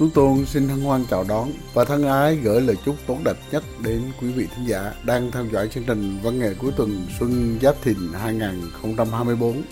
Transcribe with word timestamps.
Tú 0.00 0.08
Tôn 0.14 0.46
xin 0.46 0.68
hân 0.68 0.80
hoan 0.80 1.04
chào 1.10 1.24
đón 1.28 1.52
và 1.74 1.84
thân 1.84 2.02
ái 2.02 2.36
gửi 2.36 2.60
lời 2.60 2.76
chúc 2.84 2.96
tốt 3.06 3.16
đẹp 3.24 3.36
nhất 3.50 3.64
đến 3.82 4.02
quý 4.20 4.32
vị 4.32 4.46
thính 4.56 4.66
giả 4.68 4.92
đang 5.04 5.30
theo 5.30 5.44
dõi 5.52 5.68
chương 5.68 5.84
trình 5.84 6.18
văn 6.22 6.38
nghệ 6.38 6.54
cuối 6.58 6.72
tuần 6.76 7.06
Xuân 7.18 7.58
Giáp 7.62 7.82
Thìn 7.82 7.96
2024. 8.22 9.62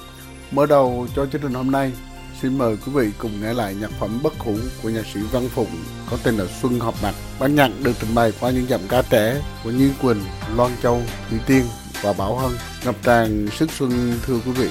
Mở 0.51 0.67
đầu 0.67 1.07
cho 1.17 1.27
chương 1.27 1.43
trình 1.43 1.55
hôm 1.55 1.71
nay, 1.71 1.93
xin 2.43 2.59
mời 2.59 2.77
quý 2.77 2.93
vị 2.93 3.11
cùng 3.19 3.41
nghe 3.41 3.55
lại 3.55 3.75
nhạc 3.81 3.91
phẩm 4.01 4.21
bất 4.23 4.39
hủ 4.39 4.57
của 4.83 4.89
nhạc 4.89 5.07
sĩ 5.15 5.21
Văn 5.33 5.49
Phụng 5.49 5.77
có 6.11 6.17
tên 6.25 6.37
là 6.37 6.45
Xuân 6.63 6.81
Họp 6.81 6.95
Mặt. 7.03 7.15
Bản 7.41 7.55
nhạc 7.55 7.71
được 7.83 7.93
trình 8.01 8.15
bày 8.15 8.33
qua 8.41 8.51
những 8.51 8.69
giọng 8.69 8.83
ca 8.89 9.03
trẻ 9.11 9.43
của 9.65 9.71
Như 9.71 9.91
Quỳnh, 10.03 10.21
Loan 10.57 10.71
Châu, 10.83 11.03
Thủy 11.31 11.39
Tiên 11.47 11.65
và 12.03 12.13
Bảo 12.13 12.37
Hân. 12.37 12.53
Ngập 12.85 12.95
tràn 13.03 13.47
sức 13.59 13.71
xuân 13.71 14.13
thưa 14.27 14.39
quý 14.47 14.53
vị. 14.53 14.69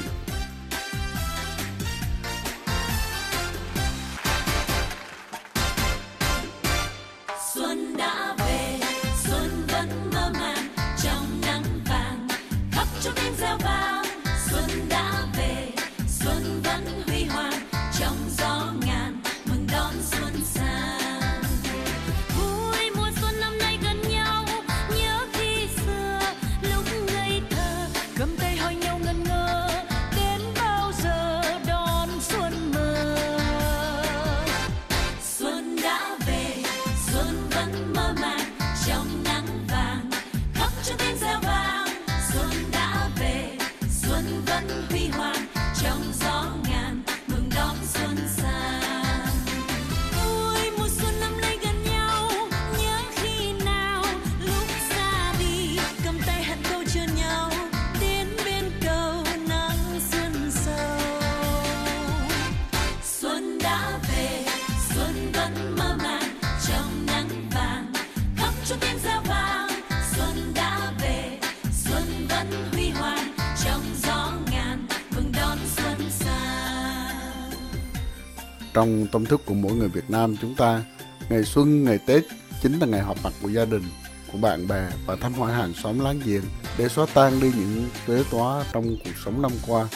Trong 78.78 79.08
tâm 79.12 79.26
thức 79.26 79.42
của 79.46 79.54
mỗi 79.54 79.74
người 79.74 79.88
Việt 79.88 80.10
Nam 80.10 80.36
chúng 80.42 80.56
ta, 80.56 80.84
ngày 81.30 81.44
xuân, 81.44 81.84
ngày 81.84 82.00
Tết 82.06 82.24
chính 82.62 82.80
là 82.80 82.86
ngày 82.88 83.02
họp 83.02 83.18
mặt 83.24 83.34
của 83.42 83.50
gia 83.50 83.66
đình, 83.66 83.84
của 84.32 84.38
bạn 84.38 84.68
bè 84.68 84.90
và 85.06 85.16
thăm 85.16 85.34
hỏi 85.34 85.54
hàng 85.54 85.74
xóm 85.74 86.00
láng 86.00 86.20
giềng 86.26 86.44
để 86.78 86.90
xóa 86.90 87.06
tan 87.14 87.40
đi 87.40 87.52
những 87.56 87.90
tuế 88.08 88.24
tóa 88.32 88.64
trong 88.74 88.96
cuộc 89.04 89.12
sống 89.26 89.42
năm 89.42 89.52
qua. 89.68 89.88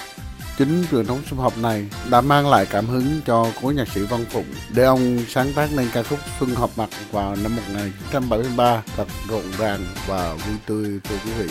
Chính 0.57 0.83
truyền 0.91 1.05
thống 1.05 1.21
sum 1.29 1.39
họp 1.39 1.57
này 1.57 1.87
đã 2.09 2.21
mang 2.21 2.49
lại 2.49 2.65
cảm 2.65 2.87
hứng 2.87 3.21
cho 3.25 3.47
cố 3.61 3.71
nhạc 3.71 3.87
sĩ 3.87 4.01
Văn 4.01 4.25
Phụng 4.29 4.45
để 4.75 4.83
ông 4.83 5.19
sáng 5.27 5.53
tác 5.55 5.69
nên 5.75 5.87
ca 5.93 6.03
khúc 6.03 6.19
Xuân 6.39 6.49
họp 6.49 6.77
mặt 6.77 6.89
vào 7.11 7.35
năm 7.35 7.55
1973 7.55 8.83
thật 8.95 9.07
rộn 9.29 9.43
ràng 9.57 9.85
và 10.07 10.33
vui 10.33 10.55
tươi 10.65 10.99
thưa 11.03 11.17
quý 11.25 11.31
vị. 11.31 11.47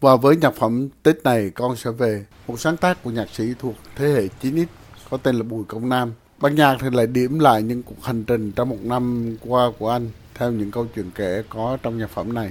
Và 0.00 0.16
với 0.16 0.36
nhạc 0.36 0.54
phẩm 0.54 0.88
Tết 1.02 1.24
này 1.24 1.50
con 1.54 1.76
sẽ 1.76 1.90
về, 1.90 2.24
một 2.48 2.60
sáng 2.60 2.76
tác 2.76 3.02
của 3.02 3.10
nhạc 3.10 3.28
sĩ 3.28 3.44
thuộc 3.58 3.74
thế 3.96 4.08
hệ 4.08 4.28
9X 4.42 4.66
có 5.10 5.16
tên 5.16 5.36
là 5.36 5.42
Bùi 5.42 5.64
Công 5.64 5.88
Nam. 5.88 6.12
Ban 6.40 6.54
nhạc 6.54 6.76
thì 6.80 6.86
lại 6.92 7.06
điểm 7.06 7.38
lại 7.38 7.62
những 7.62 7.82
cuộc 7.82 8.02
hành 8.02 8.24
trình 8.24 8.52
trong 8.52 8.68
một 8.68 8.76
năm 8.82 9.36
qua 9.40 9.70
của 9.78 9.90
anh 9.90 10.10
theo 10.34 10.50
những 10.50 10.70
câu 10.70 10.86
chuyện 10.94 11.10
kể 11.14 11.42
có 11.48 11.78
trong 11.82 11.98
nhạc 11.98 12.10
phẩm 12.10 12.34
này. 12.34 12.50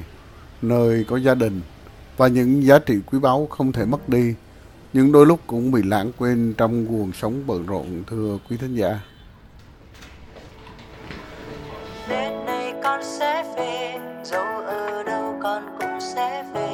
Nơi 0.61 1.05
có 1.07 1.17
gia 1.17 1.35
đình 1.35 1.61
và 2.17 2.27
những 2.27 2.63
giá 2.63 2.79
trị 2.79 2.95
quý 3.05 3.19
báu 3.19 3.47
không 3.47 3.71
thể 3.71 3.85
mất 3.85 4.09
đi, 4.09 4.33
nhưng 4.93 5.11
đôi 5.11 5.25
lúc 5.25 5.39
cũng 5.47 5.71
bị 5.71 5.83
lãng 5.83 6.11
quên 6.17 6.53
trong 6.57 6.85
cuộc 6.87 7.15
sống 7.15 7.43
bận 7.47 7.65
rộn 7.65 8.03
thưa 8.07 8.37
quý 8.49 8.57
thính 8.57 8.75
giả. 8.75 8.99
Tết 12.09 12.45
này 12.45 12.73
con 12.83 13.01
sẽ 13.03 13.53
về, 13.57 13.99
dẫu 14.23 14.45
ở 14.65 15.03
đâu 15.03 15.39
con 15.43 15.63
cũng 15.79 15.99
sẽ 16.15 16.45
về 16.53 16.66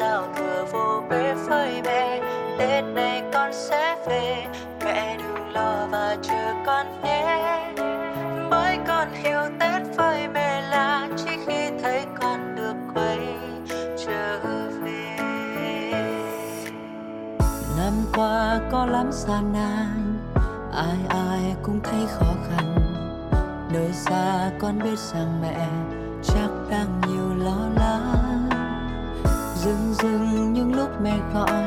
giao 0.00 0.24
thừa 0.36 0.64
vô 0.72 1.02
bể 1.10 1.34
phơi 1.48 1.82
bề 1.82 2.20
tết 2.58 2.84
này 2.84 3.22
con 3.32 3.52
sẽ 3.52 3.96
về. 4.06 4.46
Mẹ 4.84 5.16
đừng 5.18 5.52
lo 5.52 5.86
và 5.90 6.16
chờ 6.22 6.54
con 6.66 6.86
nhé. 7.02 7.72
Bởi 8.50 8.78
con 8.88 9.08
hiểu 9.12 9.40
tết 9.60 9.82
phơi 9.96 10.28
mẹ 10.28 10.60
là 10.70 11.08
chỉ 11.16 11.30
khi 11.46 11.70
thấy 11.82 12.04
con 12.20 12.56
được 12.56 12.74
quay 12.94 13.18
trở 14.06 14.40
về. 14.82 15.16
Năm 17.78 17.92
qua 18.14 18.60
có 18.72 18.86
lắm 18.86 19.10
gian 19.12 19.52
nan, 19.52 20.18
ai 20.74 20.98
ai 21.08 21.54
cũng 21.62 21.80
thấy 21.84 22.06
khó 22.08 22.32
khăn. 22.48 22.76
Nơi 23.72 23.92
xa 23.92 24.50
con 24.60 24.78
biết 24.78 24.98
rằng 24.98 25.42
mẹ 25.42 25.68
chắc 26.22 26.50
đang 26.70 27.00
nhiều 27.08 27.44
lo 27.44 27.68
lắng 27.76 28.39
dừng 29.64 29.94
dừng 29.94 30.52
những 30.52 30.74
lúc 30.74 30.88
mẹ 31.02 31.18
gọi 31.34 31.62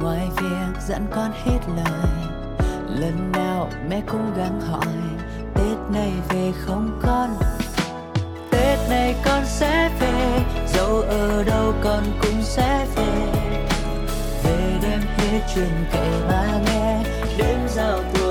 ngoài 0.00 0.28
việc 0.36 0.80
dặn 0.88 1.06
con 1.10 1.32
hết 1.44 1.58
lời, 1.76 2.10
lần 2.88 3.32
nào 3.32 3.68
mẹ 3.88 4.00
cũng 4.06 4.34
gắng 4.36 4.60
hỏi, 4.60 4.94
tết 5.54 5.76
này 5.92 6.12
về 6.28 6.52
không 6.66 7.00
con? 7.02 7.30
Tết 8.50 8.78
này 8.90 9.14
con 9.24 9.42
sẽ 9.44 9.90
về, 10.00 10.44
dẫu 10.74 11.00
ở 11.00 11.44
đâu 11.44 11.72
con 11.84 12.02
cũng 12.22 12.42
sẽ 12.42 12.86
về. 12.96 13.32
Về 14.44 14.78
đem 14.82 15.00
hết 15.18 15.40
chuyện 15.54 15.86
kể 15.92 16.10
ba 16.28 16.46
nghe, 16.66 17.04
đêm 17.38 17.58
giao 17.68 17.98
thừa 18.14 18.21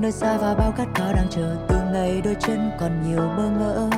nơi 0.00 0.12
xa 0.12 0.38
và 0.38 0.54
bao 0.54 0.72
khát 0.76 0.86
khao 0.94 1.12
đang 1.12 1.26
chờ. 1.30 1.56
Từ 1.68 1.76
ngày 1.92 2.20
đôi 2.24 2.36
chân 2.40 2.70
còn 2.80 3.02
nhiều 3.02 3.30
bơ 3.36 3.42
ngỡ, 3.42 3.88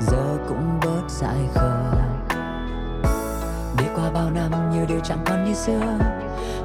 giờ 0.00 0.38
cũng 0.48 0.80
bớt 0.84 1.02
dại 1.08 1.36
khờ. 1.54 1.92
Đi 3.78 3.84
qua 3.94 4.10
bao 4.10 4.30
năm 4.30 4.70
nhiều 4.72 4.84
điều 4.88 5.00
chẳng 5.00 5.24
còn 5.26 5.44
như 5.44 5.54
xưa, 5.54 5.98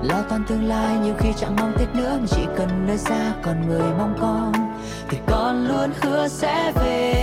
lo 0.03 0.21
toan 0.29 0.43
tương 0.47 0.63
lai 0.63 0.97
nhiều 0.99 1.13
khi 1.19 1.29
chẳng 1.37 1.55
mong 1.55 1.73
tết 1.77 1.95
nữa. 1.95 2.19
Chỉ 2.27 2.41
cần 2.57 2.87
nơi 2.87 2.97
xa 2.97 3.33
còn 3.43 3.67
người 3.67 3.91
mong 3.97 4.15
con, 4.21 4.51
thì 5.09 5.17
con 5.27 5.67
luôn 5.67 5.89
hứa 6.01 6.27
sẽ 6.27 6.71
về. 6.75 7.16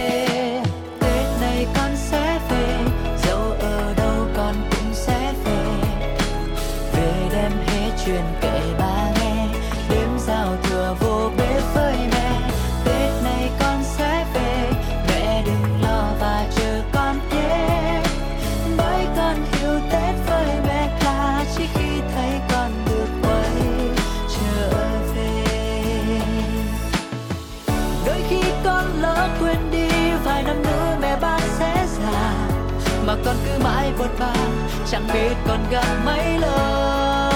Chẳng 34.95 35.09
biết 35.15 35.35
còn 35.49 35.59
gặp 35.71 35.87
mấy 36.05 36.39
lần. 36.39 37.31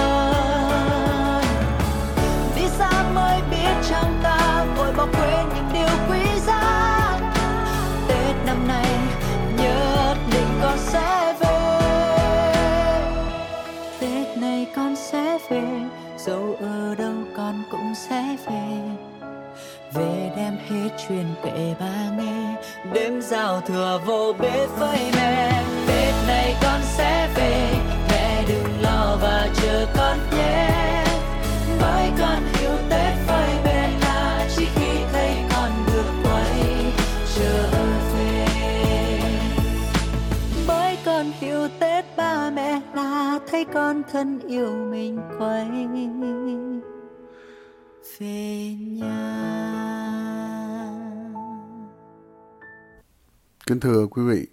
Đi 2.57 2.63
xa 2.79 3.05
mới 3.15 3.41
biết 3.51 3.75
chẳng 3.91 4.21
ta 4.23 4.65
vội 4.77 4.93
bỏ 4.93 5.07
quên 5.07 5.47
những 5.55 5.69
điều 5.73 5.89
quý 6.11 6.41
giá? 6.47 7.19
Tết 8.09 8.37
năm 8.47 8.69
nay, 8.69 8.87
nhất 9.57 10.17
định 10.33 10.61
con 10.63 10.79
sẽ 10.79 11.35
về. 11.41 11.81
Tết 14.01 14.37
này 14.37 14.67
con 14.77 14.97
sẽ 14.97 15.39
về, 15.51 15.63
dẫu 16.19 16.57
ở 16.61 16.95
đâu 16.99 17.15
con 17.37 17.63
cũng 17.71 17.95
sẽ 18.09 18.37
về. 18.47 18.79
Về 19.93 20.31
đem 20.37 20.57
hết 20.69 20.89
chuyện 21.09 21.27
kể 21.45 21.75
ba 21.81 22.11
nghe, 22.19 22.55
đêm 22.93 23.23
giao 23.23 23.61
thừa 23.61 24.01
vô 24.07 24.35
bếp 24.39 24.69
với 24.79 24.99
mẹ 25.17 25.63
tết 25.87 26.15
này 26.27 26.55
con 26.63 26.81
sẽ 26.83 26.98
thấy 43.59 43.67
con 43.75 44.03
thân 44.13 44.41
yêu 44.49 44.87
mình 44.91 45.19
quay 45.39 45.87
về 48.19 48.75
nhà 48.79 49.39
Kính 53.67 53.81
thưa 53.81 54.07
quý 54.07 54.23
vị, 54.23 54.47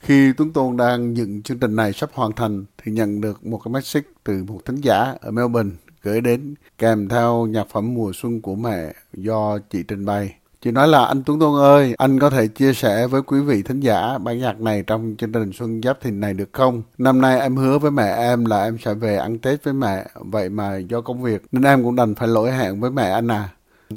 khi 0.00 0.32
Tuấn 0.36 0.52
Tôn 0.52 0.76
đang 0.76 1.16
dựng 1.16 1.42
chương 1.42 1.58
trình 1.58 1.76
này 1.76 1.92
sắp 1.92 2.10
hoàn 2.12 2.32
thành 2.32 2.64
thì 2.78 2.92
nhận 2.92 3.20
được 3.20 3.46
một 3.46 3.60
cái 3.64 3.72
message 3.72 4.06
từ 4.24 4.44
một 4.44 4.64
thính 4.64 4.80
giả 4.80 5.14
ở 5.20 5.30
Melbourne 5.30 5.70
gửi 6.02 6.20
đến 6.20 6.54
kèm 6.78 7.08
theo 7.08 7.46
nhạc 7.46 7.66
phẩm 7.70 7.94
mùa 7.94 8.12
xuân 8.14 8.40
của 8.40 8.54
mẹ 8.54 8.94
do 9.12 9.58
chị 9.58 9.82
trình 9.88 10.04
bày. 10.04 10.34
Chị 10.62 10.70
nói 10.70 10.88
là 10.88 11.04
anh 11.04 11.22
Tuấn 11.22 11.40
Tôn 11.40 11.60
ơi, 11.60 11.94
anh 11.98 12.18
có 12.18 12.30
thể 12.30 12.48
chia 12.48 12.72
sẻ 12.72 13.06
với 13.06 13.22
quý 13.22 13.40
vị 13.40 13.62
thính 13.62 13.80
giả 13.80 14.18
bản 14.18 14.38
nhạc 14.38 14.60
này 14.60 14.82
trong 14.86 15.14
chương 15.18 15.32
trình 15.32 15.50
Xuân 15.52 15.80
Giáp 15.82 16.00
Thìn 16.00 16.20
này 16.20 16.34
được 16.34 16.48
không? 16.52 16.82
Năm 16.98 17.20
nay 17.20 17.40
em 17.40 17.56
hứa 17.56 17.78
với 17.78 17.90
mẹ 17.90 18.14
em 18.16 18.44
là 18.44 18.64
em 18.64 18.78
sẽ 18.84 18.94
về 18.94 19.16
ăn 19.16 19.38
Tết 19.38 19.64
với 19.64 19.74
mẹ, 19.74 20.06
vậy 20.14 20.48
mà 20.48 20.76
do 20.76 21.00
công 21.00 21.22
việc 21.22 21.42
nên 21.52 21.62
em 21.62 21.84
cũng 21.84 21.96
đành 21.96 22.14
phải 22.14 22.28
lỗi 22.28 22.52
hẹn 22.52 22.80
với 22.80 22.90
mẹ 22.90 23.10
anh 23.10 23.28
à. 23.28 23.48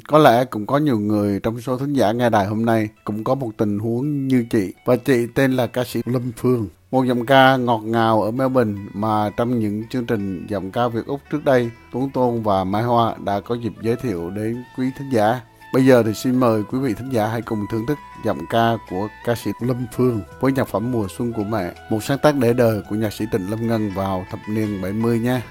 Có 0.08 0.18
lẽ 0.18 0.44
cũng 0.44 0.66
có 0.66 0.78
nhiều 0.78 0.98
người 0.98 1.40
trong 1.42 1.60
số 1.60 1.78
thính 1.78 1.92
giả 1.92 2.12
nghe 2.12 2.30
đài 2.30 2.46
hôm 2.46 2.64
nay 2.64 2.88
cũng 3.04 3.24
có 3.24 3.34
một 3.34 3.50
tình 3.56 3.78
huống 3.78 4.28
như 4.28 4.46
chị 4.50 4.72
và 4.84 4.96
chị 4.96 5.26
tên 5.34 5.52
là 5.52 5.66
ca 5.66 5.84
sĩ 5.84 6.00
Lâm 6.04 6.32
Phương. 6.36 6.68
Một 6.90 7.04
giọng 7.04 7.26
ca 7.26 7.56
ngọt 7.56 7.80
ngào 7.84 8.22
ở 8.22 8.30
Melbourne 8.30 8.80
mà 8.94 9.30
trong 9.36 9.60
những 9.60 9.84
chương 9.90 10.06
trình 10.06 10.46
giọng 10.46 10.70
ca 10.70 10.88
Việt 10.88 11.06
Úc 11.06 11.20
trước 11.32 11.44
đây, 11.44 11.70
Tuấn 11.92 12.10
Tôn 12.10 12.42
và 12.42 12.64
Mai 12.64 12.82
Hoa 12.82 13.14
đã 13.24 13.40
có 13.40 13.54
dịp 13.54 13.72
giới 13.82 13.96
thiệu 13.96 14.30
đến 14.30 14.64
quý 14.78 14.86
thính 14.98 15.10
giả. 15.12 15.40
Bây 15.72 15.86
giờ 15.86 16.02
thì 16.02 16.14
xin 16.14 16.40
mời 16.40 16.62
quý 16.62 16.78
vị 16.78 16.94
thính 16.94 17.08
giả 17.10 17.26
hãy 17.26 17.42
cùng 17.42 17.66
thưởng 17.70 17.86
thức 17.86 17.98
giọng 18.24 18.46
ca 18.50 18.72
của 18.90 19.08
ca 19.24 19.34
sĩ 19.34 19.50
Lâm 19.60 19.86
Phương 19.92 20.20
với 20.40 20.52
nhạc 20.52 20.68
phẩm 20.68 20.92
Mùa 20.92 21.06
Xuân 21.08 21.32
của 21.32 21.44
mẹ, 21.44 21.72
một 21.90 22.04
sáng 22.04 22.18
tác 22.18 22.36
để 22.36 22.52
đời 22.52 22.82
của 22.90 22.96
nhạc 22.96 23.12
sĩ 23.12 23.24
Trịnh 23.32 23.50
Lâm 23.50 23.66
Ngân 23.66 23.90
vào 23.94 24.26
thập 24.30 24.40
niên 24.48 24.82
70 24.82 25.18
nha. 25.18 25.42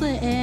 Sau 0.00 0.08
sẽ 0.08 0.35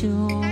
就 0.00 0.49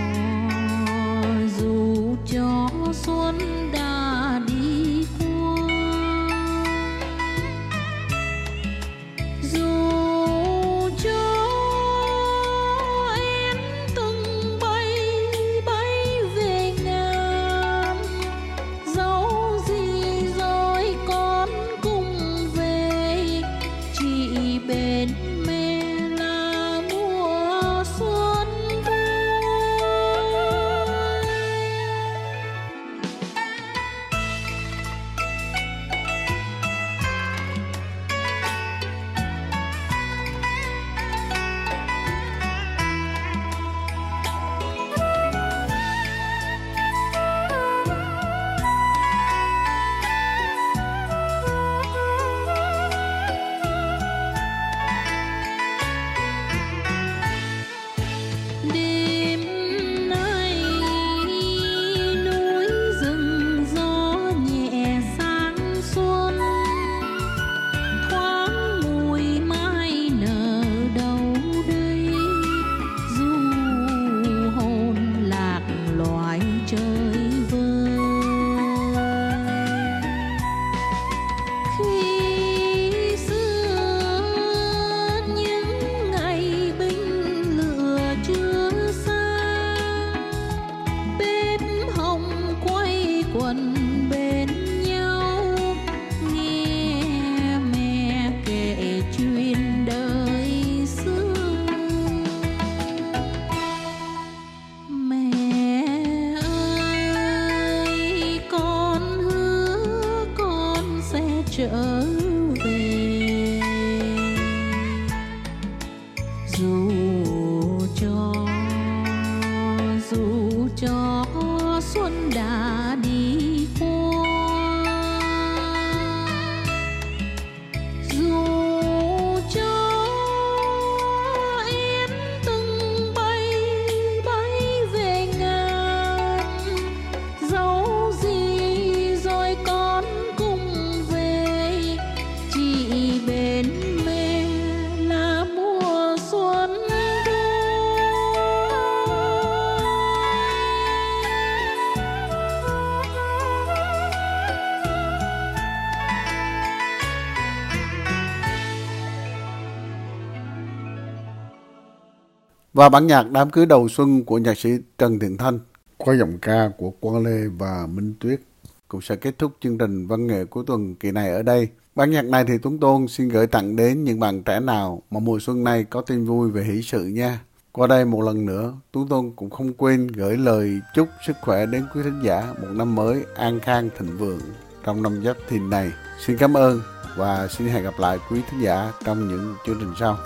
Và 162.79 162.89
bản 162.89 163.07
nhạc 163.07 163.31
đám 163.31 163.49
cưới 163.49 163.65
đầu 163.65 163.89
xuân 163.89 164.25
của 164.25 164.37
nhạc 164.37 164.57
sĩ 164.57 164.69
Trần 164.97 165.19
Thiện 165.19 165.37
Thanh 165.37 165.59
qua 165.97 166.15
giọng 166.15 166.37
ca 166.41 166.71
của 166.77 166.89
Quang 166.89 167.25
Lê 167.25 167.47
và 167.57 167.87
Minh 167.93 168.13
Tuyết 168.19 168.39
cũng 168.87 169.01
sẽ 169.01 169.15
kết 169.15 169.37
thúc 169.37 169.51
chương 169.61 169.77
trình 169.77 170.07
văn 170.07 170.27
nghệ 170.27 170.45
cuối 170.45 170.63
tuần 170.67 170.95
kỳ 170.95 171.11
này 171.11 171.31
ở 171.31 171.41
đây. 171.41 171.67
Bản 171.95 172.11
nhạc 172.11 172.25
này 172.25 172.45
thì 172.47 172.53
Tuấn 172.57 172.79
Tôn 172.79 173.07
xin 173.07 173.29
gửi 173.29 173.47
tặng 173.47 173.75
đến 173.75 174.03
những 174.03 174.19
bạn 174.19 174.43
trẻ 174.43 174.59
nào 174.59 175.01
mà 175.11 175.19
mùa 175.19 175.39
xuân 175.39 175.63
này 175.63 175.83
có 175.83 176.01
tin 176.01 176.25
vui 176.25 176.51
về 176.51 176.63
hỷ 176.63 176.81
sự 176.81 177.03
nha. 177.05 177.41
Qua 177.71 177.87
đây 177.87 178.05
một 178.05 178.21
lần 178.21 178.45
nữa, 178.45 178.73
Tuấn 178.91 179.07
Tôn 179.07 179.31
cũng 179.35 179.49
không 179.49 179.73
quên 179.73 180.07
gửi 180.07 180.37
lời 180.37 180.79
chúc 180.95 181.07
sức 181.27 181.35
khỏe 181.41 181.65
đến 181.65 181.85
quý 181.95 182.01
thính 182.03 182.21
giả 182.23 182.53
một 182.61 182.67
năm 182.71 182.95
mới 182.95 183.23
an 183.35 183.59
khang 183.59 183.89
thịnh 183.97 184.17
vượng 184.17 184.41
trong 184.83 185.01
năm 185.03 185.23
giáp 185.23 185.37
thìn 185.49 185.69
này. 185.69 185.91
Xin 186.25 186.37
cảm 186.37 186.57
ơn 186.57 186.81
và 187.17 187.47
xin 187.47 187.67
hẹn 187.67 187.83
gặp 187.83 187.93
lại 187.99 188.17
quý 188.29 188.41
thính 188.51 188.61
giả 188.61 188.91
trong 189.05 189.27
những 189.27 189.55
chương 189.65 189.77
trình 189.79 189.93
sau. 189.99 190.17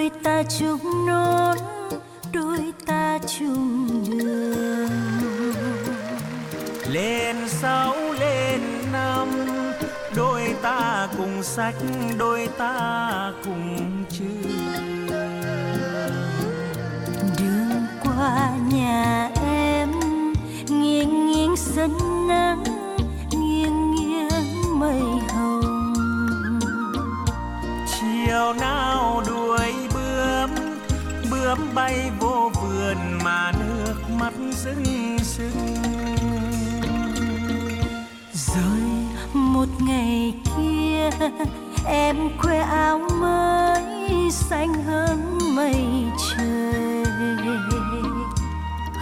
Đôi 0.00 0.10
ta 0.22 0.42
chung 0.58 1.06
nón 1.06 1.56
đôi 2.32 2.72
ta 2.86 3.18
chung 3.38 3.88
đường. 4.10 4.90
Lên 6.88 7.36
sáu 7.48 7.94
lên 8.20 8.60
năm 8.92 9.28
đôi 10.16 10.54
ta 10.62 11.08
cùng 11.18 11.42
sách 11.42 11.74
đôi 12.18 12.48
ta 12.58 13.32
cùng 13.44 14.04
trường. 14.10 15.08
Đường 17.38 17.86
qua 18.02 18.50
nhà 18.72 19.30
em 19.44 19.88
nghiêng 20.68 21.26
nghiêng 21.26 21.56
sân 21.56 21.90
nắng 22.28 22.69
bay 31.74 32.10
vô 32.20 32.50
vườn 32.62 32.96
mà 33.24 33.52
nước 33.52 33.94
mắt 34.20 34.32
rưng 34.52 35.18
rưng. 35.18 35.76
Rồi 38.32 38.82
một 39.32 39.68
ngày 39.80 40.34
kia 40.56 41.10
em 41.86 42.16
khoe 42.38 42.58
áo 42.58 43.00
mới 43.20 44.30
xanh 44.30 44.74
hơn 44.74 45.38
mây 45.54 45.84
trời. 46.36 47.04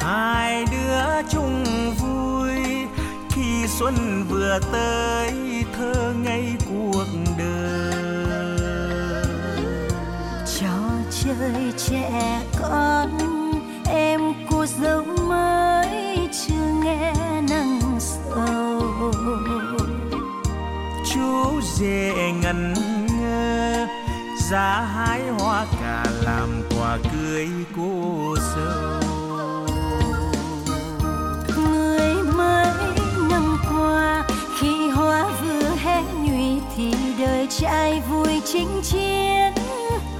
Hai 0.00 0.64
đứa 0.70 1.28
chung 1.30 1.64
vui 1.98 2.50
khi 3.30 3.66
xuân 3.78 4.25
vừa 4.28 4.58
tới 4.72 5.64
thơ 5.78 6.14
ngây 6.22 6.52
cuộc 6.68 7.06
đời. 7.38 8.58
Trò 10.60 10.76
chơi 11.22 11.72
trẻ 11.76 12.42
con 12.61 13.11
em 13.87 14.21
cô 14.50 14.67
dâu 14.67 15.05
mới 15.29 16.29
chưa 16.33 16.73
nghe 16.85 17.12
nắng 17.50 17.81
sầu. 17.99 18.83
Chú 21.12 21.61
rể 21.61 22.33
ngẩn 22.43 22.75
ngơ 23.21 23.87
giá 24.50 24.81
hái 24.95 25.21
hoa 25.38 25.67
cà 25.81 26.05
làm 26.23 26.49
quà 26.79 26.99
cưới 27.12 27.49
cô 27.77 28.37
dâu. 28.57 29.03
Mười 31.57 32.15
mấy 32.37 32.73
năm 33.31 33.59
qua 33.71 34.25
khi 34.61 34.91
hoa 34.91 35.25
vừa 35.43 35.69
hé 35.85 36.03
nhụy 36.03 36.61
thì 36.77 36.95
đời 37.19 37.47
trai 37.61 38.03
vui 38.11 38.43
chinh 38.53 38.81
chiến 38.83 39.38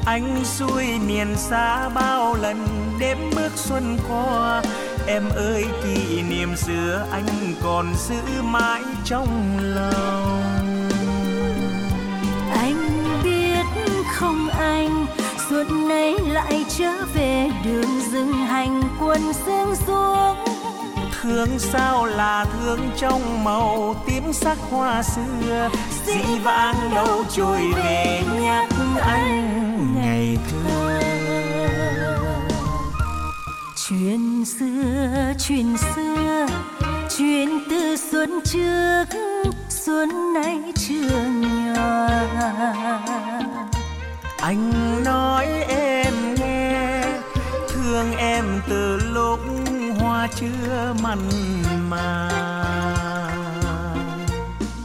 anh 0.09 0.45
xuôi 0.45 0.85
miền 1.07 1.37
xa 1.37 1.89
bao 1.89 2.35
lần 2.35 2.67
đêm 2.99 3.19
bước 3.37 3.53
xuân 3.55 3.99
qua. 4.09 4.63
Em 5.07 5.29
ơi 5.37 5.65
kỷ 5.83 6.23
niệm 6.23 6.57
xưa 6.57 7.07
anh 7.13 7.55
còn 7.63 7.95
giữ 7.95 8.43
mãi 8.43 8.83
trong 9.05 9.59
lòng. 9.61 10.43
Anh 12.51 13.05
biết 13.25 13.65
không 14.15 14.49
anh 14.59 15.07
xuân 15.49 15.89
nay 15.89 16.15
lại 16.27 16.65
trở 16.79 16.93
về 17.15 17.51
đường 17.65 18.01
rừng 18.13 18.33
hành 18.33 18.83
quân 19.01 19.33
sương 19.47 19.75
xuống. 19.87 20.37
Thương 21.23 21.59
sao 21.59 22.07
là 22.07 22.45
thương 22.45 22.91
trong 22.97 23.45
màu 23.45 23.95
tím 24.07 24.33
sắc 24.33 24.59
hoa 24.71 25.03
xưa. 25.03 25.71
Dĩ 26.07 26.39
vãng 26.45 26.91
đâu 26.95 27.25
trôi 27.37 27.73
về 27.77 28.23
nhắc 28.41 28.69
anh 29.01 29.58
chuyện 34.09 34.45
xưa 34.45 35.33
chuyện 35.39 35.77
xưa 35.79 36.47
chuyện 37.17 37.49
từ 37.71 37.97
xuân 37.97 38.41
trước 38.45 39.05
xuân 39.69 40.35
nay 40.35 40.73
chưa 40.77 41.21
nhỏ 41.41 42.09
anh 44.39 44.73
nói 45.05 45.47
em 45.69 46.35
nghe 46.35 47.03
thương 47.69 48.13
em 48.17 48.45
từ 48.69 49.01
lúc 49.13 49.41
hoa 50.01 50.29
chưa 50.41 50.95
mặn 51.03 51.19
mà. 51.91 52.31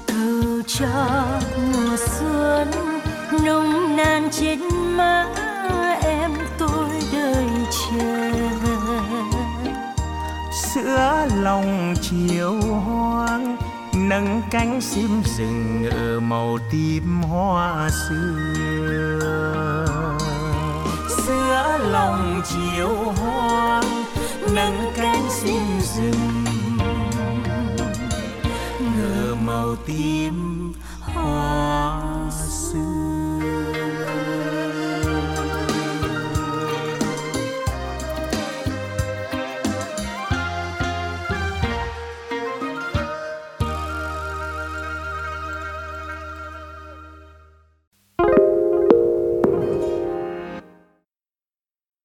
Cầu 0.08 0.62
cho 0.68 1.24
mùa 1.58 1.98
xuân 1.98 2.72
nồng 3.46 3.96
nàn 3.98 4.30
trên 4.32 4.60
má 4.98 5.33
lòng 11.42 11.94
chiều 12.02 12.62
hoang, 12.62 13.58
nâng 13.94 14.42
cánh 14.52 14.82
sim 14.82 15.22
rừng 15.38 15.90
ở 15.92 16.20
màu 16.20 16.58
tím 16.72 17.22
hoa 17.22 17.90
xưa 17.90 19.20
giữa 21.08 21.78
lòng 21.92 22.42
chiều 22.46 22.90
hoang, 22.90 24.04
nâng 24.56 24.92
cánh 24.96 25.24
sim 25.30 25.64
rừng 25.96 26.44
ngờ 28.80 29.36
màu 29.46 29.76
tím 29.86 30.73